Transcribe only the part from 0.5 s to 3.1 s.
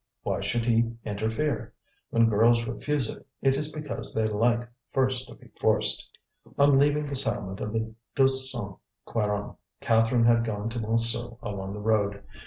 he interfere? When girls refuse